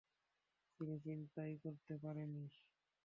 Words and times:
তিনি 0.75 0.95
চিন্তাই 1.05 1.53
করতে 1.63 1.93
পারেন 2.03 2.29
নি। 2.35 2.45